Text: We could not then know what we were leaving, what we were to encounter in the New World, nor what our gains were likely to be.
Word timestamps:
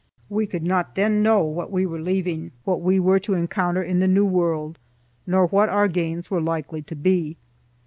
We 0.29 0.47
could 0.47 0.63
not 0.63 0.95
then 0.95 1.21
know 1.21 1.43
what 1.43 1.69
we 1.71 1.85
were 1.85 2.01
leaving, 2.01 2.53
what 2.63 2.81
we 2.81 2.99
were 2.99 3.19
to 3.19 3.35
encounter 3.35 3.83
in 3.83 3.99
the 3.99 4.07
New 4.07 4.25
World, 4.25 4.79
nor 5.27 5.45
what 5.45 5.69
our 5.69 5.87
gains 5.87 6.31
were 6.31 6.41
likely 6.41 6.81
to 6.81 6.95
be. 6.95 7.37